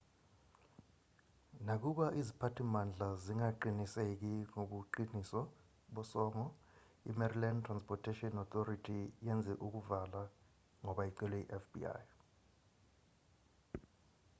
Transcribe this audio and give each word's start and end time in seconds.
nakuba 1.67 2.05
iziphathimandla 2.19 3.07
zingaqiniseki 3.23 4.33
ngobuqiniso 4.51 5.41
bosongo 5.95 6.43
imaryland 7.11 7.59
transportation 7.67 8.33
authority 8.43 8.99
yenze 9.25 9.53
ukuvala 9.65 10.21
ngoba 10.83 11.01
icelwe 11.11 11.39
yifbi 11.49 11.81